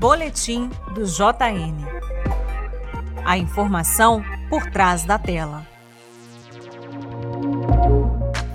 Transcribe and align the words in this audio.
Boletim 0.00 0.70
do 0.94 1.04
JN. 1.04 1.76
A 3.22 3.36
informação 3.36 4.22
por 4.48 4.70
trás 4.70 5.04
da 5.04 5.18
tela. 5.18 5.66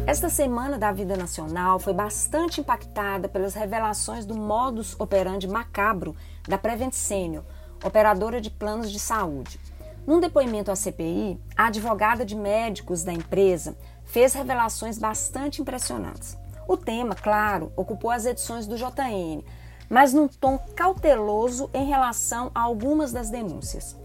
Esta 0.08 0.28
semana 0.28 0.76
da 0.76 0.92
vida 0.92 1.16
nacional 1.16 1.78
foi 1.78 1.94
bastante 1.94 2.62
impactada 2.62 3.30
pelas 3.30 3.54
revelações 3.54 4.26
do 4.26 4.36
modus 4.36 5.00
operandi 5.00 5.48
macabro 5.48 6.16
da 6.48 6.58
Prevent 6.58 6.94
Senior, 6.94 7.44
operadora 7.84 8.42
de 8.42 8.50
planos 8.50 8.92
de 8.92 8.98
saúde. 8.98 9.60
Num 10.08 10.20
depoimento 10.20 10.72
à 10.72 10.76
CPI, 10.76 11.40
a 11.56 11.68
advogada 11.68 12.26
de 12.26 12.36
médicos 12.36 13.04
da 13.04 13.14
empresa 13.14 13.78
fez 14.04 14.34
revelações 14.34 14.98
bastante 14.98 15.62
impressionantes. 15.62 16.36
O 16.68 16.76
tema, 16.76 17.14
claro, 17.14 17.72
ocupou 17.76 18.10
as 18.10 18.26
edições 18.26 18.66
do 18.66 18.76
JN, 18.76 19.44
mas 19.90 20.14
num 20.14 20.28
tom 20.28 20.58
cauteloso 20.76 21.70
em 21.74 21.86
relação 21.86 22.52
a 22.54 22.62
algumas 22.62 23.12
das 23.12 23.30
denúncias. 23.30 23.96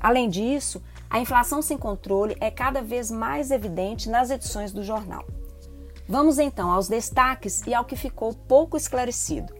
Além 0.00 0.28
disso, 0.28 0.82
a 1.08 1.20
inflação 1.20 1.62
sem 1.62 1.78
controle 1.78 2.36
é 2.40 2.50
cada 2.50 2.82
vez 2.82 3.10
mais 3.10 3.50
evidente 3.50 4.08
nas 4.08 4.30
edições 4.30 4.72
do 4.72 4.82
jornal. 4.82 5.24
Vamos 6.08 6.38
então 6.38 6.70
aos 6.70 6.88
destaques 6.88 7.62
e 7.66 7.72
ao 7.72 7.84
que 7.84 7.96
ficou 7.96 8.34
pouco 8.34 8.76
esclarecido. 8.76 9.54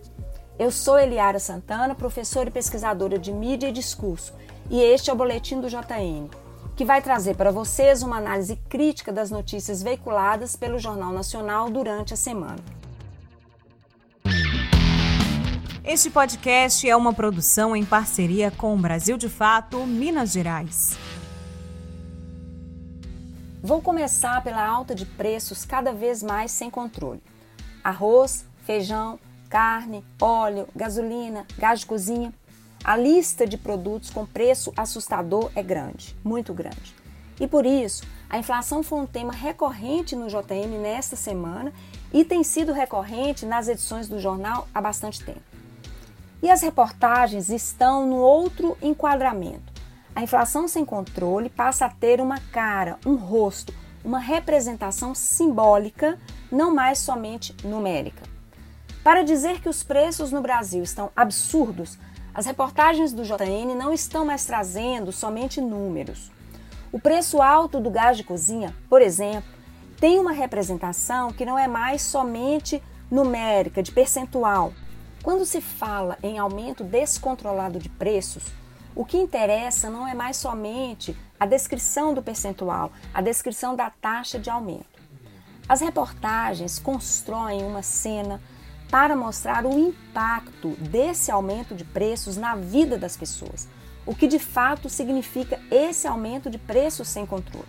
Eu 0.58 0.70
sou 0.70 0.98
Eliara 0.98 1.38
Santana, 1.38 1.94
professora 1.94 2.48
e 2.48 2.52
pesquisadora 2.52 3.18
de 3.18 3.32
mídia 3.32 3.68
e 3.68 3.72
discurso, 3.72 4.34
e 4.70 4.80
este 4.80 5.10
é 5.10 5.12
o 5.12 5.16
Boletim 5.16 5.60
do 5.60 5.68
JN, 5.68 6.28
que 6.76 6.84
vai 6.84 7.00
trazer 7.00 7.34
para 7.34 7.50
vocês 7.50 8.02
uma 8.02 8.18
análise 8.18 8.56
crítica 8.68 9.12
das 9.12 9.30
notícias 9.30 9.82
veiculadas 9.82 10.54
pelo 10.54 10.78
Jornal 10.78 11.12
Nacional 11.12 11.70
durante 11.70 12.14
a 12.14 12.16
semana. 12.16 12.62
Este 15.86 16.08
podcast 16.08 16.88
é 16.88 16.96
uma 16.96 17.12
produção 17.12 17.76
em 17.76 17.84
parceria 17.84 18.50
com 18.50 18.74
o 18.74 18.78
Brasil 18.78 19.18
de 19.18 19.28
Fato, 19.28 19.86
Minas 19.86 20.32
Gerais. 20.32 20.96
Vou 23.62 23.82
começar 23.82 24.42
pela 24.42 24.66
alta 24.66 24.94
de 24.94 25.04
preços 25.04 25.66
cada 25.66 25.92
vez 25.92 26.22
mais 26.22 26.52
sem 26.52 26.70
controle. 26.70 27.22
Arroz, 27.84 28.46
feijão, 28.64 29.20
carne, 29.50 30.02
óleo, 30.18 30.66
gasolina, 30.74 31.46
gás 31.58 31.80
de 31.80 31.86
cozinha. 31.86 32.32
A 32.82 32.96
lista 32.96 33.46
de 33.46 33.58
produtos 33.58 34.08
com 34.08 34.24
preço 34.24 34.72
assustador 34.74 35.50
é 35.54 35.62
grande, 35.62 36.16
muito 36.24 36.54
grande. 36.54 36.94
E 37.38 37.46
por 37.46 37.66
isso, 37.66 38.04
a 38.30 38.38
inflação 38.38 38.82
foi 38.82 39.00
um 39.00 39.06
tema 39.06 39.34
recorrente 39.34 40.16
no 40.16 40.28
JM 40.28 40.80
nesta 40.80 41.14
semana 41.14 41.74
e 42.10 42.24
tem 42.24 42.42
sido 42.42 42.72
recorrente 42.72 43.44
nas 43.44 43.68
edições 43.68 44.08
do 44.08 44.18
jornal 44.18 44.66
há 44.74 44.80
bastante 44.80 45.22
tempo. 45.22 45.53
E 46.44 46.50
as 46.50 46.60
reportagens 46.60 47.48
estão 47.48 48.06
no 48.06 48.16
outro 48.16 48.76
enquadramento. 48.82 49.72
A 50.14 50.22
inflação 50.22 50.68
sem 50.68 50.84
controle 50.84 51.48
passa 51.48 51.86
a 51.86 51.88
ter 51.88 52.20
uma 52.20 52.38
cara, 52.38 52.98
um 53.06 53.14
rosto, 53.14 53.72
uma 54.04 54.18
representação 54.18 55.14
simbólica, 55.14 56.18
não 56.52 56.74
mais 56.74 56.98
somente 56.98 57.56
numérica. 57.64 58.22
Para 59.02 59.22
dizer 59.22 59.62
que 59.62 59.70
os 59.70 59.82
preços 59.82 60.30
no 60.32 60.42
Brasil 60.42 60.82
estão 60.82 61.10
absurdos, 61.16 61.98
as 62.34 62.44
reportagens 62.44 63.14
do 63.14 63.22
JN 63.22 63.74
não 63.74 63.90
estão 63.90 64.26
mais 64.26 64.44
trazendo 64.44 65.12
somente 65.12 65.62
números. 65.62 66.30
O 66.92 67.00
preço 67.00 67.40
alto 67.40 67.80
do 67.80 67.90
gás 67.90 68.18
de 68.18 68.22
cozinha, 68.22 68.76
por 68.90 69.00
exemplo, 69.00 69.48
tem 69.98 70.18
uma 70.18 70.32
representação 70.32 71.32
que 71.32 71.46
não 71.46 71.58
é 71.58 71.66
mais 71.66 72.02
somente 72.02 72.82
numérica, 73.10 73.82
de 73.82 73.92
percentual, 73.92 74.74
quando 75.24 75.46
se 75.46 75.62
fala 75.62 76.18
em 76.22 76.38
aumento 76.38 76.84
descontrolado 76.84 77.78
de 77.78 77.88
preços, 77.88 78.44
o 78.94 79.06
que 79.06 79.16
interessa 79.16 79.88
não 79.88 80.06
é 80.06 80.12
mais 80.12 80.36
somente 80.36 81.16
a 81.40 81.46
descrição 81.46 82.12
do 82.12 82.22
percentual, 82.22 82.92
a 83.12 83.22
descrição 83.22 83.74
da 83.74 83.88
taxa 83.88 84.38
de 84.38 84.50
aumento. 84.50 85.02
As 85.66 85.80
reportagens 85.80 86.78
constroem 86.78 87.64
uma 87.64 87.82
cena 87.82 88.38
para 88.90 89.16
mostrar 89.16 89.64
o 89.64 89.72
impacto 89.72 90.76
desse 90.78 91.30
aumento 91.30 91.74
de 91.74 91.86
preços 91.86 92.36
na 92.36 92.54
vida 92.54 92.98
das 92.98 93.16
pessoas, 93.16 93.66
o 94.04 94.14
que 94.14 94.28
de 94.28 94.38
fato 94.38 94.90
significa 94.90 95.58
esse 95.70 96.06
aumento 96.06 96.50
de 96.50 96.58
preços 96.58 97.08
sem 97.08 97.24
controle. 97.24 97.66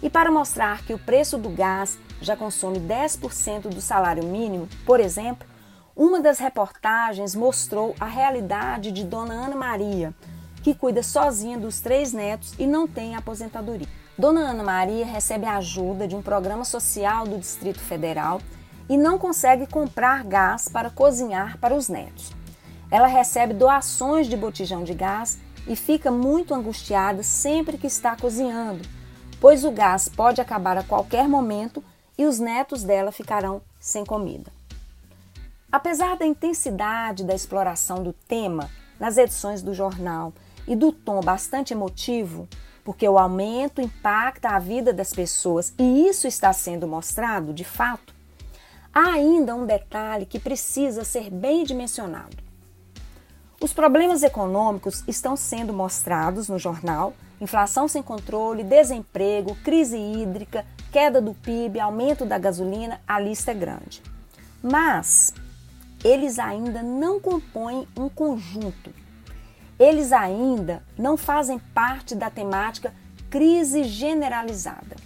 E 0.00 0.08
para 0.08 0.30
mostrar 0.30 0.84
que 0.84 0.94
o 0.94 0.98
preço 1.00 1.36
do 1.36 1.50
gás 1.50 1.98
já 2.22 2.36
consome 2.36 2.78
10% 2.78 3.62
do 3.62 3.80
salário 3.80 4.24
mínimo, 4.24 4.68
por 4.86 5.00
exemplo, 5.00 5.50
uma 5.96 6.20
das 6.20 6.38
reportagens 6.38 7.34
mostrou 7.34 7.94
a 7.98 8.06
realidade 8.06 8.92
de 8.92 9.04
Dona 9.04 9.34
Ana 9.34 9.56
Maria, 9.56 10.14
que 10.62 10.74
cuida 10.74 11.02
sozinha 11.02 11.58
dos 11.58 11.80
três 11.80 12.12
netos 12.12 12.54
e 12.58 12.66
não 12.66 12.86
tem 12.86 13.16
aposentadoria. 13.16 13.88
Dona 14.16 14.40
Ana 14.40 14.62
Maria 14.62 15.06
recebe 15.06 15.46
ajuda 15.46 16.06
de 16.06 16.14
um 16.14 16.22
programa 16.22 16.64
social 16.64 17.26
do 17.26 17.38
Distrito 17.38 17.80
Federal 17.80 18.40
e 18.88 18.96
não 18.96 19.18
consegue 19.18 19.66
comprar 19.66 20.24
gás 20.24 20.68
para 20.68 20.90
cozinhar 20.90 21.58
para 21.58 21.74
os 21.74 21.88
netos. 21.88 22.32
Ela 22.90 23.06
recebe 23.06 23.54
doações 23.54 24.26
de 24.26 24.36
botijão 24.36 24.84
de 24.84 24.94
gás 24.94 25.38
e 25.66 25.76
fica 25.76 26.10
muito 26.10 26.54
angustiada 26.54 27.22
sempre 27.22 27.78
que 27.78 27.86
está 27.86 28.16
cozinhando, 28.16 28.86
pois 29.40 29.64
o 29.64 29.70
gás 29.70 30.08
pode 30.08 30.40
acabar 30.40 30.76
a 30.76 30.82
qualquer 30.82 31.28
momento 31.28 31.82
e 32.18 32.26
os 32.26 32.38
netos 32.38 32.82
dela 32.82 33.12
ficarão 33.12 33.62
sem 33.78 34.04
comida. 34.04 34.59
Apesar 35.72 36.16
da 36.16 36.26
intensidade 36.26 37.22
da 37.22 37.32
exploração 37.32 38.02
do 38.02 38.12
tema 38.12 38.68
nas 38.98 39.16
edições 39.16 39.62
do 39.62 39.72
jornal 39.72 40.32
e 40.66 40.74
do 40.74 40.90
tom 40.90 41.20
bastante 41.20 41.72
emotivo, 41.72 42.48
porque 42.84 43.08
o 43.08 43.16
aumento 43.16 43.80
impacta 43.80 44.48
a 44.48 44.58
vida 44.58 44.92
das 44.92 45.12
pessoas 45.12 45.72
e 45.78 46.08
isso 46.08 46.26
está 46.26 46.52
sendo 46.52 46.88
mostrado 46.88 47.54
de 47.54 47.62
fato, 47.62 48.12
há 48.92 49.12
ainda 49.12 49.54
um 49.54 49.64
detalhe 49.64 50.26
que 50.26 50.40
precisa 50.40 51.04
ser 51.04 51.30
bem 51.30 51.62
dimensionado. 51.62 52.36
Os 53.62 53.72
problemas 53.72 54.24
econômicos 54.24 55.04
estão 55.06 55.36
sendo 55.36 55.72
mostrados 55.72 56.48
no 56.48 56.58
jornal: 56.58 57.12
inflação 57.40 57.86
sem 57.86 58.02
controle, 58.02 58.64
desemprego, 58.64 59.54
crise 59.62 59.96
hídrica, 59.96 60.66
queda 60.90 61.20
do 61.20 61.32
PIB, 61.32 61.78
aumento 61.78 62.26
da 62.26 62.38
gasolina, 62.38 63.00
a 63.06 63.20
lista 63.20 63.52
é 63.52 63.54
grande. 63.54 64.02
Mas 64.62 65.32
eles 66.02 66.38
ainda 66.38 66.82
não 66.82 67.20
compõem 67.20 67.86
um 67.96 68.08
conjunto. 68.08 68.92
Eles 69.78 70.12
ainda 70.12 70.82
não 70.98 71.16
fazem 71.16 71.58
parte 71.58 72.14
da 72.14 72.30
temática 72.30 72.92
crise 73.30 73.84
generalizada. 73.84 74.96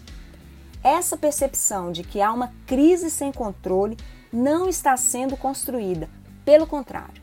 Essa 0.82 1.16
percepção 1.16 1.92
de 1.92 2.02
que 2.02 2.20
há 2.20 2.32
uma 2.32 2.52
crise 2.66 3.10
sem 3.10 3.32
controle 3.32 3.96
não 4.32 4.68
está 4.68 4.96
sendo 4.96 5.36
construída, 5.36 6.08
pelo 6.44 6.66
contrário. 6.66 7.22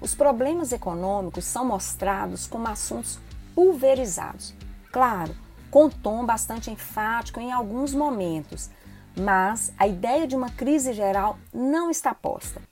Os 0.00 0.14
problemas 0.14 0.72
econômicos 0.72 1.44
são 1.44 1.64
mostrados 1.64 2.46
como 2.46 2.68
assuntos 2.68 3.18
pulverizados. 3.54 4.54
Claro, 4.92 5.34
com 5.70 5.90
tom 5.90 6.24
bastante 6.24 6.70
enfático 6.70 7.40
em 7.40 7.52
alguns 7.52 7.92
momentos, 7.92 8.70
mas 9.16 9.72
a 9.78 9.86
ideia 9.86 10.26
de 10.26 10.36
uma 10.36 10.50
crise 10.50 10.92
geral 10.92 11.38
não 11.52 11.90
está 11.90 12.14
posta. 12.14 12.62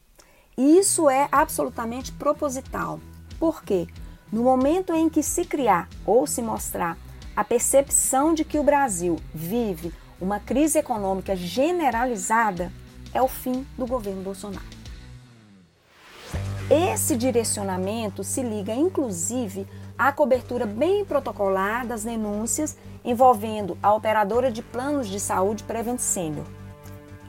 Isso 0.56 1.11
é 1.11 1.28
absolutamente 1.31 2.12
proposital. 2.12 2.99
Por 3.39 3.62
quê? 3.62 3.87
No 4.33 4.43
momento 4.43 4.94
em 4.94 5.09
que 5.09 5.22
se 5.22 5.44
criar 5.44 5.87
ou 6.06 6.27
se 6.27 6.41
mostrar 6.41 6.97
a 7.37 7.44
percepção 7.44 8.33
de 8.33 8.43
que 8.43 8.59
o 8.59 8.62
Brasil 8.62 9.17
vive 9.34 9.93
uma 10.19 10.41
crise 10.41 10.78
econômica 10.78 11.37
generalizada, 11.37 12.72
é 13.12 13.21
o 13.21 13.28
fim 13.28 13.67
do 13.77 13.87
governo 13.87 14.22
Bolsonaro. 14.22 14.65
Esse 16.70 17.17
direcionamento 17.17 18.25
se 18.25 18.43
liga 18.43 18.75
inclusive 18.75 19.67
à 19.99 20.11
cobertura 20.11 20.64
bem 20.64 21.05
protocolar 21.05 21.87
das 21.87 22.03
denúncias 22.03 22.79
envolvendo 23.05 23.76
a 23.82 23.94
operadora 23.94 24.50
de 24.50 24.62
planos 24.62 25.06
de 25.06 25.20
saúde 25.20 25.64
Prevent 25.64 26.00
Senior. 26.00 26.47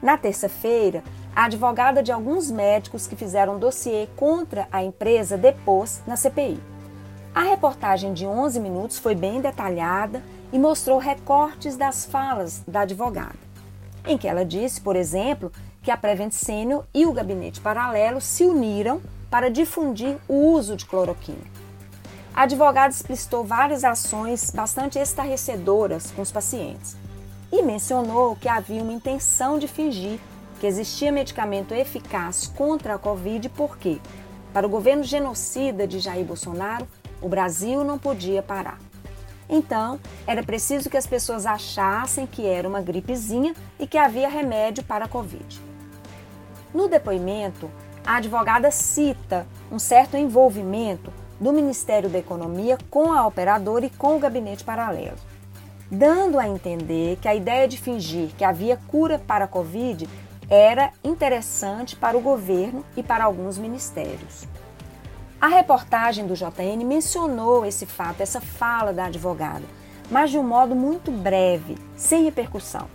Na 0.02 0.16
terça-feira, 0.16 1.04
a 1.34 1.44
advogada 1.44 2.02
de 2.02 2.10
alguns 2.10 2.50
médicos 2.50 3.06
que 3.06 3.16
fizeram 3.16 3.58
dossiê 3.58 4.08
contra 4.16 4.68
a 4.72 4.82
empresa 4.82 5.36
depôs 5.36 6.02
na 6.06 6.16
CPI. 6.16 6.60
A 7.34 7.42
reportagem 7.42 8.12
de 8.12 8.26
11 8.26 8.58
minutos 8.58 8.98
foi 8.98 9.14
bem 9.14 9.40
detalhada 9.40 10.22
e 10.52 10.58
mostrou 10.58 10.98
recortes 10.98 11.76
das 11.76 12.04
falas 12.04 12.62
da 12.66 12.80
advogada, 12.80 13.38
em 14.06 14.18
que 14.18 14.26
ela 14.26 14.44
disse, 14.44 14.80
por 14.80 14.96
exemplo, 14.96 15.52
que 15.82 15.90
a 15.90 15.96
Prevent 15.96 16.32
Senior 16.32 16.84
e 16.92 17.06
o 17.06 17.12
gabinete 17.12 17.60
paralelo 17.60 18.20
se 18.20 18.44
uniram 18.44 19.00
para 19.30 19.50
difundir 19.50 20.16
o 20.26 20.52
uso 20.52 20.76
de 20.76 20.86
cloroquina. 20.86 21.58
A 22.34 22.42
advogada 22.42 22.94
explicitou 22.94 23.44
várias 23.44 23.84
ações 23.84 24.50
bastante 24.50 24.98
estarrecedoras 24.98 26.10
com 26.10 26.22
os 26.22 26.30
pacientes 26.32 26.96
e 27.50 27.62
mencionou 27.62 28.36
que 28.36 28.48
havia 28.48 28.82
uma 28.82 28.92
intenção 28.92 29.58
de 29.58 29.66
fingir 29.66 30.20
que 30.58 30.66
existia 30.66 31.12
medicamento 31.12 31.72
eficaz 31.74 32.46
contra 32.46 32.94
a 32.94 32.98
Covid 32.98 33.48
porque, 33.50 34.00
Para 34.52 34.66
o 34.66 34.70
governo 34.70 35.04
genocida 35.04 35.86
de 35.86 35.98
Jair 36.00 36.24
Bolsonaro, 36.24 36.88
o 37.20 37.28
Brasil 37.28 37.84
não 37.84 37.98
podia 37.98 38.42
parar. 38.42 38.78
Então, 39.48 39.98
era 40.26 40.42
preciso 40.42 40.90
que 40.90 40.96
as 40.96 41.06
pessoas 41.06 41.46
achassem 41.46 42.26
que 42.26 42.46
era 42.46 42.68
uma 42.68 42.80
gripezinha 42.80 43.54
e 43.78 43.86
que 43.86 43.96
havia 43.96 44.28
remédio 44.28 44.82
para 44.84 45.04
a 45.04 45.08
Covid. 45.08 45.60
No 46.74 46.88
depoimento, 46.88 47.70
a 48.04 48.16
advogada 48.16 48.70
cita 48.70 49.46
um 49.70 49.78
certo 49.78 50.16
envolvimento 50.16 51.12
do 51.40 51.52
Ministério 51.52 52.08
da 52.08 52.18
Economia 52.18 52.76
com 52.90 53.12
a 53.12 53.26
operadora 53.26 53.86
e 53.86 53.90
com 53.90 54.16
o 54.16 54.18
gabinete 54.18 54.64
paralelo, 54.64 55.16
dando 55.90 56.38
a 56.38 56.48
entender 56.48 57.16
que 57.16 57.28
a 57.28 57.34
ideia 57.34 57.66
de 57.66 57.78
fingir 57.78 58.30
que 58.36 58.44
havia 58.44 58.76
cura 58.88 59.18
para 59.18 59.44
a 59.44 59.48
Covid 59.48 60.08
era 60.50 60.92
interessante 61.04 61.94
para 61.94 62.16
o 62.16 62.20
governo 62.20 62.84
e 62.96 63.02
para 63.02 63.24
alguns 63.24 63.58
ministérios. 63.58 64.46
A 65.40 65.46
reportagem 65.46 66.26
do 66.26 66.34
JN 66.34 66.84
mencionou 66.84 67.64
esse 67.64 67.86
fato, 67.86 68.22
essa 68.22 68.40
fala 68.40 68.92
da 68.92 69.04
advogada, 69.04 69.64
mas 70.10 70.30
de 70.30 70.38
um 70.38 70.42
modo 70.42 70.74
muito 70.74 71.10
breve, 71.10 71.76
sem 71.96 72.24
repercussão. 72.24 72.88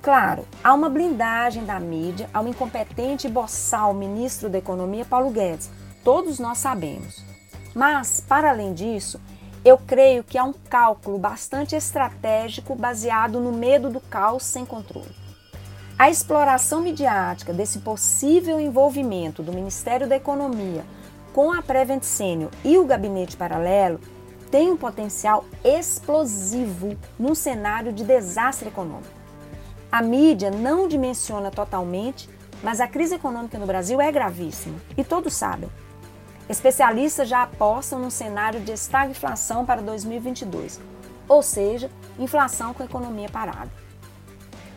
Claro, 0.00 0.46
há 0.64 0.72
uma 0.72 0.88
blindagem 0.88 1.64
da 1.64 1.78
mídia 1.78 2.30
ao 2.32 2.46
incompetente 2.46 3.26
e 3.26 3.30
boçal 3.30 3.92
ministro 3.92 4.48
da 4.48 4.58
Economia 4.58 5.04
Paulo 5.04 5.30
Guedes, 5.30 5.70
todos 6.02 6.38
nós 6.38 6.58
sabemos. 6.58 7.24
Mas, 7.74 8.20
para 8.26 8.50
além 8.50 8.72
disso, 8.72 9.20
eu 9.64 9.76
creio 9.76 10.24
que 10.24 10.38
há 10.38 10.44
um 10.44 10.52
cálculo 10.52 11.18
bastante 11.18 11.76
estratégico 11.76 12.74
baseado 12.74 13.40
no 13.40 13.52
medo 13.52 13.90
do 13.90 14.00
caos 14.00 14.44
sem 14.44 14.64
controle. 14.64 15.25
A 15.98 16.10
exploração 16.10 16.82
midiática 16.82 17.54
desse 17.54 17.78
possível 17.78 18.60
envolvimento 18.60 19.42
do 19.42 19.52
Ministério 19.52 20.06
da 20.06 20.16
Economia 20.16 20.84
com 21.36 21.52
a 21.52 21.60
Prevent 21.60 22.02
Senior 22.02 22.50
e 22.64 22.78
o 22.78 22.86
gabinete 22.86 23.36
paralelo, 23.36 24.00
tem 24.50 24.70
um 24.72 24.76
potencial 24.76 25.44
explosivo 25.62 26.96
num 27.18 27.34
cenário 27.34 27.92
de 27.92 28.04
desastre 28.04 28.68
econômico. 28.68 29.12
A 29.92 30.00
mídia 30.00 30.50
não 30.50 30.88
dimensiona 30.88 31.50
totalmente, 31.50 32.26
mas 32.62 32.80
a 32.80 32.88
crise 32.88 33.16
econômica 33.16 33.58
no 33.58 33.66
Brasil 33.66 34.00
é 34.00 34.10
gravíssima 34.10 34.78
e 34.96 35.04
todos 35.04 35.34
sabem. 35.34 35.68
Especialistas 36.48 37.28
já 37.28 37.42
apostam 37.42 37.98
num 37.98 38.08
cenário 38.08 38.60
de 38.60 38.72
estagflação 38.72 39.66
para 39.66 39.82
2022, 39.82 40.80
ou 41.28 41.42
seja, 41.42 41.90
inflação 42.18 42.72
com 42.72 42.82
a 42.82 42.86
economia 42.86 43.28
parada. 43.28 43.70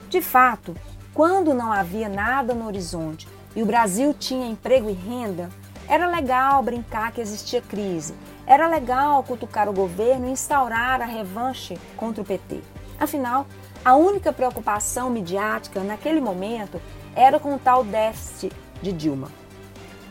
De 0.10 0.22
fato, 0.22 0.76
quando 1.20 1.54
não 1.54 1.74
havia 1.74 2.08
nada 2.08 2.54
no 2.54 2.66
horizonte 2.66 3.28
e 3.54 3.62
o 3.62 3.66
Brasil 3.66 4.16
tinha 4.18 4.48
emprego 4.48 4.90
e 4.90 4.94
renda, 4.94 5.50
era 5.86 6.08
legal 6.08 6.64
brincar 6.64 7.12
que 7.12 7.20
existia 7.20 7.62
crise. 7.62 8.14
Era 8.48 8.70
legal 8.70 9.22
cutucar 9.24 9.68
o 9.68 9.74
governo 9.74 10.30
e 10.30 10.32
instaurar 10.32 11.02
a 11.02 11.06
revanche 11.06 11.78
contra 11.98 12.22
o 12.22 12.26
PT. 12.26 12.62
Afinal, 12.98 13.46
a 13.84 13.98
única 13.98 14.32
preocupação 14.32 15.10
midiática 15.10 15.84
naquele 15.84 16.22
momento 16.22 16.80
era 17.14 17.38
com 17.38 17.54
o 17.54 17.60
tal 17.60 17.84
déficit 17.84 18.56
de 18.82 18.94
Dilma. 18.94 19.28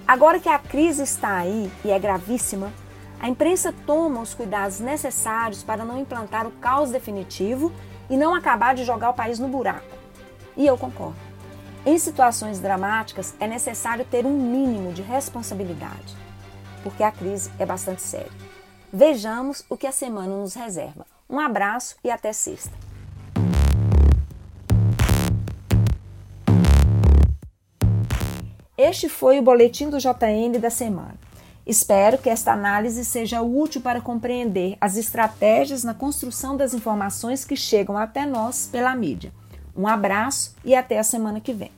Agora 0.07 0.39
que 0.39 0.51
a 0.51 0.59
crise 0.59 1.05
está 1.05 1.39
aí 1.39 1.73
e 1.87 1.91
é 1.91 1.99
gravíssima, 1.99 2.71
a 3.19 3.31
imprensa 3.31 3.75
toma 3.87 4.21
os 4.21 4.35
cuidados 4.35 4.79
necessários 4.79 5.63
para 5.63 5.87
não 5.87 5.99
implantar 5.99 6.47
o 6.47 6.51
caos 6.51 6.91
definitivo 6.91 7.73
e 8.11 8.17
não 8.19 8.35
acabar 8.35 8.75
de 8.75 8.85
jogar 8.85 9.09
o 9.09 9.15
país 9.15 9.39
no 9.39 9.49
buraco. 9.49 9.98
E 10.59 10.67
eu 10.67 10.77
concordo. 10.77 11.17
Em 11.87 11.97
situações 11.97 12.59
dramáticas, 12.59 13.33
é 13.39 13.47
necessário 13.47 14.05
ter 14.05 14.27
um 14.27 14.37
mínimo 14.37 14.93
de 14.93 15.03
responsabilidade, 15.03 16.17
porque 16.83 17.05
a 17.05 17.13
crise 17.13 17.49
é 17.61 17.65
bastante 17.65 18.03
séria. 18.03 18.33
Vejamos 18.93 19.65
o 19.71 19.77
que 19.77 19.87
a 19.87 19.93
semana 19.93 20.37
nos 20.37 20.55
reserva. 20.55 21.07
Um 21.31 21.39
abraço 21.39 21.95
e 22.03 22.11
até 22.11 22.33
sexta. 22.33 22.73
Este 28.77 29.09
foi 29.09 29.39
o 29.39 29.43
boletim 29.43 29.89
do 29.89 29.99
JN 29.99 30.59
da 30.61 30.71
semana. 30.71 31.15
Espero 31.65 32.19
que 32.19 32.31
esta 32.31 32.53
análise 32.53 33.05
seja 33.05 33.43
útil 33.43 33.81
para 33.81 34.01
compreender 34.01 34.77
as 34.81 34.97
estratégias 34.97 35.85
na 35.85 35.95
construção 35.95 36.57
das 36.57 36.75
informações 36.75 37.45
que 37.45 37.55
chegam 37.55 37.97
até 37.97 38.27
nós 38.27 38.69
pela 38.71 38.95
mídia. 38.97 39.33
Um 39.79 39.87
abraço 39.87 40.57
e 40.65 40.75
até 40.75 40.99
a 40.99 41.05
semana 41.05 41.41
que 41.41 41.53
vem. 41.53 41.71